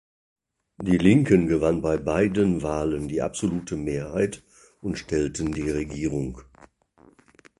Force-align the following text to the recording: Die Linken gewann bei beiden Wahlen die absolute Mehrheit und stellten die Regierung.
Die 0.81 0.97
Linken 0.97 1.45
gewann 1.45 1.83
bei 1.83 1.95
beiden 1.99 2.63
Wahlen 2.63 3.07
die 3.07 3.21
absolute 3.21 3.75
Mehrheit 3.75 4.41
und 4.81 4.97
stellten 4.97 5.51
die 5.51 5.69
Regierung. 5.69 6.41